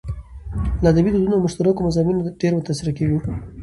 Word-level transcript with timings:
له 0.81 0.87
ادبي 0.93 1.09
دودونو 1.11 1.35
او 1.37 1.43
مشترکو 1.45 1.85
مضامينو 1.87 2.21
ډېر 2.41 2.53
متاثره 2.57 2.91
کېږو. 2.97 3.19